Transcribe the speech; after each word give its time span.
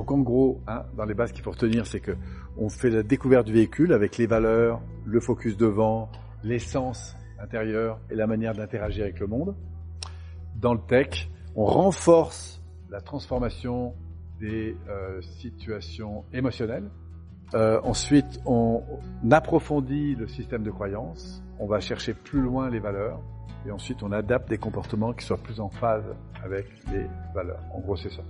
Donc 0.00 0.12
en 0.12 0.18
gros, 0.20 0.62
hein, 0.66 0.84
dans 0.96 1.04
les 1.04 1.12
bases 1.12 1.30
qu'il 1.30 1.42
faut 1.42 1.50
retenir, 1.50 1.86
c'est 1.86 2.00
que 2.00 2.12
on 2.56 2.70
fait 2.70 2.88
la 2.88 3.02
découverte 3.02 3.46
du 3.46 3.52
véhicule 3.52 3.92
avec 3.92 4.16
les 4.16 4.26
valeurs, 4.26 4.80
le 5.04 5.20
focus 5.20 5.58
devant, 5.58 6.10
l'essence 6.42 7.14
intérieure 7.38 8.00
et 8.08 8.14
la 8.14 8.26
manière 8.26 8.54
d'interagir 8.54 9.04
avec 9.04 9.20
le 9.20 9.26
monde. 9.26 9.54
Dans 10.56 10.72
le 10.72 10.80
tech, 10.80 11.28
on 11.54 11.66
renforce 11.66 12.62
la 12.88 13.02
transformation 13.02 13.92
des 14.40 14.74
euh, 14.88 15.20
situations 15.20 16.24
émotionnelles. 16.32 16.88
Euh, 17.52 17.78
ensuite, 17.84 18.40
on 18.46 18.82
approfondit 19.30 20.14
le 20.14 20.28
système 20.28 20.62
de 20.62 20.70
croyance. 20.70 21.42
On 21.58 21.66
va 21.66 21.80
chercher 21.80 22.14
plus 22.14 22.40
loin 22.40 22.70
les 22.70 22.80
valeurs. 22.80 23.20
Et 23.66 23.70
ensuite, 23.70 24.02
on 24.02 24.12
adapte 24.12 24.48
des 24.48 24.56
comportements 24.56 25.12
qui 25.12 25.26
soient 25.26 25.36
plus 25.36 25.60
en 25.60 25.68
phase 25.68 26.06
avec 26.42 26.64
les 26.90 27.04
valeurs. 27.34 27.60
En 27.74 27.80
gros, 27.80 27.96
c'est 27.96 28.10
ça. 28.10 28.22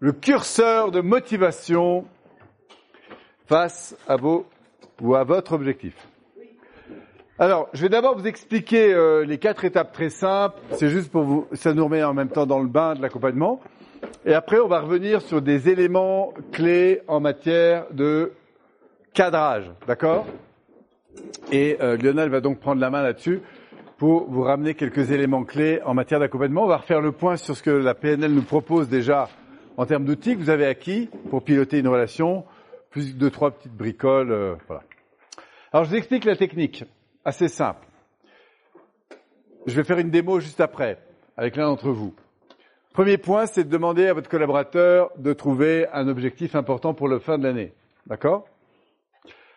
Le 0.00 0.12
curseur 0.12 0.90
de 0.90 1.00
motivation 1.00 2.04
face 3.46 3.96
à 4.06 4.16
vos 4.16 4.46
ou 5.00 5.14
à 5.14 5.24
votre 5.24 5.52
objectif. 5.52 5.94
Alors, 7.40 7.68
je 7.72 7.82
vais 7.82 7.88
d'abord 7.88 8.18
vous 8.18 8.26
expliquer 8.26 8.92
euh, 8.92 9.24
les 9.24 9.38
quatre 9.38 9.64
étapes 9.64 9.92
très 9.92 10.10
simples. 10.10 10.58
C'est 10.72 10.88
juste 10.88 11.10
pour 11.10 11.22
vous, 11.22 11.46
ça 11.52 11.72
nous 11.72 11.84
remet 11.84 12.02
en 12.02 12.12
même 12.12 12.30
temps 12.30 12.46
dans 12.46 12.58
le 12.58 12.68
bain 12.68 12.94
de 12.94 13.02
l'accompagnement. 13.02 13.60
Et 14.26 14.34
après, 14.34 14.58
on 14.58 14.66
va 14.66 14.80
revenir 14.80 15.22
sur 15.22 15.40
des 15.40 15.68
éléments 15.68 16.34
clés 16.52 17.00
en 17.06 17.20
matière 17.20 17.86
de 17.92 18.32
cadrage, 19.14 19.70
d'accord? 19.86 20.26
Et 21.52 21.76
euh, 21.80 21.96
Lionel 21.96 22.28
va 22.28 22.40
donc 22.40 22.58
prendre 22.58 22.80
la 22.80 22.90
main 22.90 23.02
là-dessus 23.02 23.40
pour 23.98 24.28
vous 24.28 24.42
ramener 24.42 24.74
quelques 24.74 25.10
éléments 25.12 25.44
clés 25.44 25.80
en 25.84 25.94
matière 25.94 26.20
d'accompagnement. 26.20 26.64
On 26.64 26.68
va 26.68 26.78
refaire 26.78 27.00
le 27.00 27.12
point 27.12 27.36
sur 27.36 27.56
ce 27.56 27.62
que 27.62 27.70
la 27.70 27.94
PNL 27.94 28.32
nous 28.32 28.42
propose 28.42 28.88
déjà 28.88 29.28
en 29.78 29.86
termes 29.86 30.04
d'outils 30.04 30.34
vous 30.34 30.50
avez 30.50 30.66
acquis 30.66 31.08
pour 31.30 31.42
piloter 31.42 31.78
une 31.78 31.88
relation, 31.88 32.44
plus 32.90 33.16
de 33.16 33.28
trois 33.28 33.52
petites 33.52 33.72
bricoles, 33.72 34.32
euh, 34.32 34.56
voilà. 34.66 34.82
Alors 35.72 35.84
je 35.84 35.90
vous 35.90 35.96
explique 35.96 36.24
la 36.24 36.36
technique, 36.36 36.84
assez 37.24 37.48
simple. 37.48 37.86
Je 39.66 39.74
vais 39.74 39.84
faire 39.84 39.98
une 39.98 40.10
démo 40.10 40.40
juste 40.40 40.60
après, 40.60 40.98
avec 41.36 41.56
l'un 41.56 41.66
d'entre 41.66 41.90
vous. 41.90 42.14
Premier 42.92 43.18
point, 43.18 43.46
c'est 43.46 43.64
de 43.64 43.68
demander 43.68 44.08
à 44.08 44.14
votre 44.14 44.28
collaborateur 44.28 45.12
de 45.16 45.32
trouver 45.32 45.86
un 45.92 46.08
objectif 46.08 46.56
important 46.56 46.92
pour 46.92 47.06
le 47.06 47.20
fin 47.20 47.38
de 47.38 47.44
l'année. 47.44 47.72
D'accord? 48.06 48.48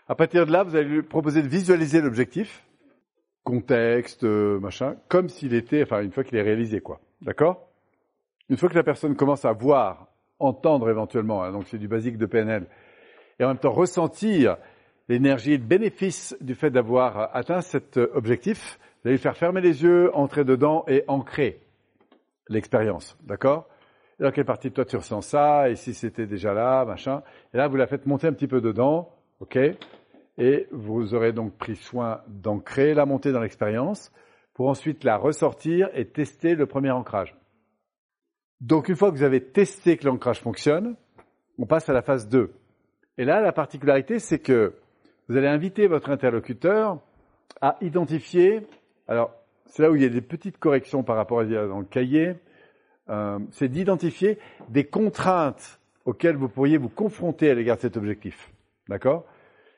À 0.08 0.14
partir 0.14 0.46
de 0.46 0.52
là, 0.52 0.64
vous 0.64 0.76
allez 0.76 0.88
lui 0.88 1.02
proposer 1.02 1.42
de 1.42 1.48
visualiser 1.48 2.02
l'objectif, 2.02 2.64
contexte, 3.44 4.24
euh, 4.24 4.60
machin, 4.60 4.98
comme 5.08 5.30
s'il 5.30 5.56
était, 5.56 5.82
enfin 5.82 6.04
une 6.04 6.12
fois 6.12 6.24
qu'il 6.24 6.38
est 6.38 6.44
réalisé, 6.44 6.82
quoi. 6.82 7.00
D'accord? 7.22 7.68
Une 8.50 8.58
fois 8.58 8.70
que 8.70 8.76
la 8.76 8.84
personne 8.84 9.16
commence 9.16 9.46
à 9.46 9.54
voir 9.54 10.11
entendre 10.42 10.90
éventuellement, 10.90 11.44
hein, 11.44 11.52
donc 11.52 11.68
c'est 11.68 11.78
du 11.78 11.88
basique 11.88 12.18
de 12.18 12.26
PNL, 12.26 12.68
et 13.40 13.44
en 13.44 13.50
même 13.50 13.58
temps 13.58 13.72
ressentir 13.72 14.58
l'énergie 15.10 15.58
le 15.58 15.64
bénéfice 15.64 16.36
du 16.42 16.56
fait 16.56 16.70
d'avoir 16.70 17.36
atteint 17.36 17.62
cet 17.62 17.98
objectif, 17.98 18.80
vous 19.04 19.10
allez 19.10 19.18
faire 19.18 19.36
fermer 19.36 19.62
les 19.62 19.84
yeux, 19.84 20.16
entrer 20.16 20.44
dedans 20.44 20.86
et 20.88 21.04
ancrer 21.08 21.60
l'expérience, 22.50 23.18
d'accord? 23.24 23.68
Et 24.20 24.24
dans 24.24 24.32
quelle 24.32 24.46
partie 24.46 24.70
de 24.70 24.76
toi 24.76 24.86
tu 24.86 24.96
ressens 24.96 25.22
ça? 25.22 25.70
Et 25.70 25.76
si 25.76 25.96
c'était 25.96 26.28
déjà 26.28 26.54
là, 26.54 26.86
machin? 26.86 27.24
Et 27.54 27.58
là, 27.58 27.68
vous 27.68 27.78
la 27.78 27.88
faites 27.88 28.06
monter 28.06 28.28
un 28.28 28.34
petit 28.34 28.48
peu 28.48 28.62
dedans, 28.62 29.10
ok? 29.40 29.58
Et 30.38 30.68
vous 30.72 31.16
aurez 31.16 31.34
donc 31.34 31.58
pris 31.58 31.76
soin 31.76 32.22
d'ancrer 32.28 32.94
la 32.94 33.06
montée 33.06 33.32
dans 33.32 33.42
l'expérience 33.42 34.12
pour 34.54 34.70
ensuite 34.70 35.04
la 35.04 35.18
ressortir 35.18 35.90
et 35.94 36.06
tester 36.06 36.54
le 36.54 36.68
premier 36.68 36.92
ancrage. 36.92 37.36
Donc 38.62 38.90
une 38.90 38.96
fois 38.96 39.12
que 39.12 39.18
vous 39.18 39.24
avez 39.24 39.42
testé 39.44 39.98
que 39.98 40.06
l'ancrage 40.06 40.40
fonctionne, 40.40 40.96
on 41.58 41.66
passe 41.66 41.90
à 41.90 41.94
la 41.94 42.04
phase 42.04 42.30
2. 42.30 42.54
Et 43.18 43.26
là, 43.26 43.42
la 43.42 43.52
particularité, 43.52 44.20
c'est 44.20 44.40
que 44.40 44.76
vous 45.28 45.36
allez 45.36 45.48
inviter 45.48 45.88
votre 45.88 46.12
interlocuteur 46.12 47.00
à 47.60 47.78
identifier, 47.82 48.62
alors 49.08 49.34
c'est 49.66 49.82
là 49.82 49.92
où 49.92 49.96
il 49.96 50.04
y 50.04 50.06
a 50.06 50.10
des 50.10 50.22
petites 50.22 50.58
corrections 50.58 51.04
par 51.04 51.16
rapport 51.16 51.40
à 51.40 51.46
dans 51.46 51.80
le 51.80 51.86
cahier, 51.86 52.36
euh, 53.10 53.40
c'est 53.52 53.68
d'identifier 53.68 54.38
des 54.70 54.86
contraintes 54.86 55.80
auxquelles 56.06 56.36
vous 56.36 56.50
pourriez 56.50 56.78
vous 56.78 56.90
confronter 56.90 57.50
à 57.50 57.56
l'égard 57.56 57.78
de 57.78 57.82
cet 57.82 57.98
objectif. 57.98 58.52
D'accord? 58.88 59.26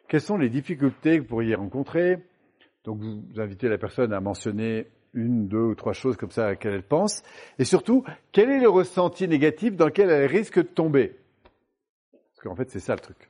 Quelles 0.07 0.21
sont 0.21 0.38
les 0.38 0.50
difficultés 0.50 1.17
que 1.17 1.21
vous 1.21 1.29
pourriez 1.29 1.55
rencontrer? 1.55 2.17
Donc 2.83 3.00
vous 3.00 3.39
invitez 3.39 3.69
la 3.69 3.77
personne 3.77 4.11
à 4.11 4.19
mentionner 4.19 4.88
une, 5.13 5.47
deux 5.47 5.62
ou 5.62 5.75
trois 5.75 5.94
choses 5.94 6.18
comme 6.18 6.31
ça 6.31 6.46
à 6.46 6.50
laquelle 6.50 6.74
elle 6.74 6.84
pense, 6.84 7.24
et 7.59 7.66
surtout, 7.66 8.03
quel 8.31 8.50
est 8.50 8.59
le 8.59 8.69
ressenti 8.69 9.28
négatif 9.28 9.75
dans 9.75 9.85
lequel 9.85 10.09
elle 10.09 10.25
risque 10.25 10.57
de 10.57 10.63
tomber? 10.63 11.16
Parce 12.12 12.41
qu'en 12.44 12.56
fait, 12.56 12.69
c'est 12.69 12.79
ça 12.79 12.94
le 12.94 13.00
truc. 13.00 13.29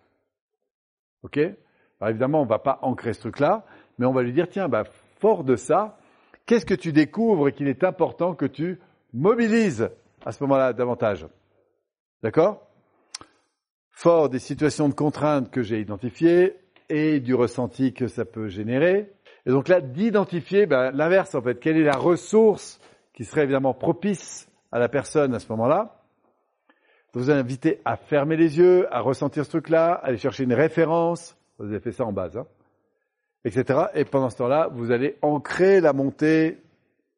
Ok? 1.24 1.38
Alors 1.38 2.10
évidemment, 2.10 2.42
on 2.42 2.46
ne 2.46 2.50
va 2.50 2.60
pas 2.60 2.80
ancrer 2.82 3.14
ce 3.14 3.22
truc-là, 3.22 3.66
mais 3.98 4.06
on 4.06 4.14
va 4.14 4.24
lui 4.24 4.34
dire, 4.34 4.50
tiens, 4.50 4.68
bah, 4.68 4.84
fort 5.20 5.44
de 5.44 5.56
ça, 5.56 5.98
qu'est-ce 6.46 6.66
que 6.66 6.74
tu 6.74 6.92
découvres 6.92 7.48
et 7.48 7.54
qu'il 7.54 7.68
est 7.68 7.84
important 7.84 8.34
que 8.34 8.46
tu 8.46 8.80
mobilises 9.14 9.90
à 10.26 10.32
ce 10.32 10.44
moment-là 10.44 10.74
davantage? 10.74 11.28
D'accord? 12.22 12.68
Fort 13.92 14.30
des 14.30 14.40
situations 14.40 14.90
de 14.90 14.94
contrainte 14.94 15.52
que 15.52 15.62
j'ai 15.62 15.80
identifiées 15.80 16.56
et 16.90 17.20
du 17.20 17.34
ressenti 17.36 17.94
que 17.94 18.08
ça 18.08 18.26
peut 18.26 18.48
générer, 18.48 19.12
et 19.46 19.50
donc 19.50 19.68
là, 19.68 19.82
d'identifier 19.82 20.66
ben, 20.66 20.92
l'inverse 20.92 21.36
en 21.36 21.42
fait. 21.42 21.60
Quelle 21.60 21.78
est 21.78 21.84
la 21.84 21.98
ressource 21.98 22.80
qui 23.14 23.26
serait 23.26 23.44
évidemment 23.44 23.74
propice 23.74 24.48
à 24.72 24.80
la 24.80 24.90
personne 24.90 25.34
à 25.34 25.40
ce 25.40 25.52
moment-là? 25.52 26.02
Vous 27.14 27.30
invitez 27.30 27.80
à 27.86 27.96
fermer 27.96 28.38
les 28.38 28.58
yeux, 28.58 28.92
à 28.94 29.02
ressentir 29.02 29.46
ce 29.46 29.50
truc-là, 29.52 29.94
à 29.94 30.08
aller 30.08 30.18
chercher 30.18 30.46
une 30.46 30.54
référence. 30.54 31.38
Vous 31.60 31.68
avez 31.68 31.80
fait 31.80 31.92
ça 31.92 32.06
en 32.06 32.12
base, 32.12 32.38
hein, 32.38 32.48
etc. 33.46 33.86
Et 33.94 34.06
pendant 34.06 34.30
ce 34.30 34.38
temps-là, 34.38 34.70
vous 34.72 34.92
allez 34.92 35.18
ancrer 35.22 35.80
la 35.80 35.94
montée 35.94 36.58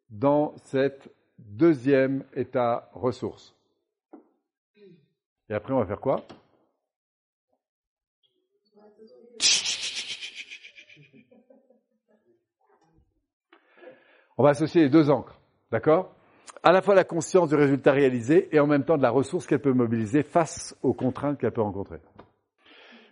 dans 0.09 0.53
cette 0.65 1.09
deuxième 1.37 2.23
état 2.33 2.89
ressource. 2.93 3.55
Et 5.49 5.53
après, 5.53 5.73
on 5.73 5.79
va 5.79 5.85
faire 5.85 6.01
quoi? 6.01 6.23
On 14.37 14.43
va 14.43 14.49
associer 14.49 14.83
les 14.83 14.89
deux 14.89 15.09
encres, 15.09 15.39
d'accord? 15.71 16.11
À 16.63 16.71
la 16.71 16.81
fois 16.81 16.95
la 16.95 17.03
conscience 17.03 17.49
du 17.49 17.55
résultat 17.55 17.91
réalisé 17.91 18.49
et 18.51 18.59
en 18.59 18.67
même 18.67 18.83
temps 18.83 18.97
de 18.97 19.01
la 19.01 19.11
ressource 19.11 19.45
qu'elle 19.45 19.61
peut 19.61 19.73
mobiliser 19.73 20.23
face 20.23 20.75
aux 20.81 20.93
contraintes 20.93 21.39
qu'elle 21.39 21.51
peut 21.51 21.61
rencontrer. 21.61 21.99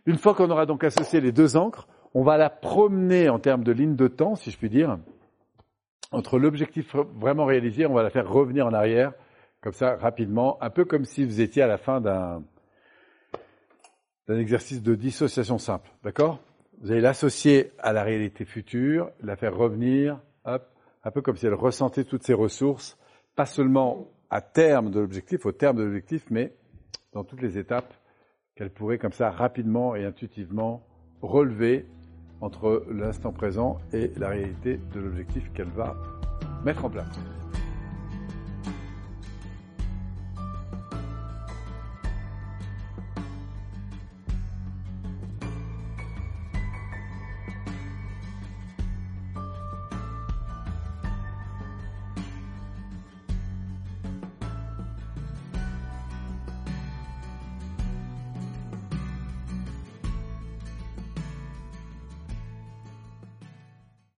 Une 0.06 0.18
fois 0.18 0.34
qu'on 0.34 0.50
aura 0.50 0.66
donc 0.66 0.84
associé 0.84 1.22
les 1.22 1.32
deux 1.32 1.56
encres, 1.56 1.88
on 2.14 2.24
va 2.24 2.38
la 2.38 2.50
promener 2.50 3.30
en 3.30 3.40
termes 3.40 3.64
de 3.64 3.72
ligne 3.72 3.96
de 3.96 4.08
temps, 4.08 4.36
si 4.36 4.52
je 4.52 4.58
puis 4.58 4.70
dire, 4.70 4.98
entre 6.12 6.38
l'objectif 6.38 6.96
vraiment 6.96 7.46
réalisé, 7.46 7.86
on 7.86 7.94
va 7.94 8.04
la 8.04 8.10
faire 8.10 8.30
revenir 8.30 8.68
en 8.68 8.74
arrière, 8.74 9.14
comme 9.62 9.74
ça, 9.74 9.96
rapidement, 9.96 10.62
un 10.62 10.70
peu 10.70 10.84
comme 10.84 11.06
si 11.06 11.26
vous 11.26 11.42
étiez 11.42 11.62
à 11.62 11.68
la 11.68 11.78
fin 11.78 12.02
d'un 12.02 12.44
d'un 14.28 14.40
exercice 14.40 14.82
de 14.82 14.96
dissociation 14.96 15.58
simple, 15.58 15.90
d'accord? 16.02 16.40
Vous 16.82 16.92
allez 16.92 17.02
l'associer 17.02 17.72
à 17.80 17.92
la 17.92 18.04
réalité 18.04 18.46
future, 18.46 19.10
la 19.22 19.36
faire 19.36 19.56
revenir, 19.56 20.20
hop, 20.46 20.66
un 21.04 21.12
peu 21.12 21.22
comme 21.22 21.38
si 21.38 21.46
elle 21.46 21.54
ressentait 21.54 22.04
toutes 22.04 22.24
ses 22.24 22.34
ressources, 22.34 22.98
pas 23.36 23.46
seulement 23.46 24.08
à 24.30 24.42
terme 24.42 24.90
de 24.92 25.00
l'objectif, 25.00 25.46
au 25.46 25.52
terme 25.52 25.78
de 25.78 25.84
l'objectif, 25.84 26.26
mais 26.30 26.56
dans 27.14 27.24
toutes 27.24 27.42
les 27.42 27.58
étapes 27.58 27.94
qu'elle 28.56 28.72
pourrait 28.72 28.98
comme 28.98 29.14
ça 29.14 29.30
rapidement 29.30 29.96
et 29.96 30.06
intuitivement 30.06 30.86
relever 31.22 31.86
entre 32.42 32.86
l'instant 32.92 33.32
présent 33.32 33.80
et 33.94 34.12
la 34.18 34.30
réalité 34.30 34.80
de 34.94 35.00
l'objectif 35.00 35.52
qu'elle 35.54 35.70
va 35.70 35.96
mettre 36.64 36.86
en 36.86 36.90
place. 36.90 37.43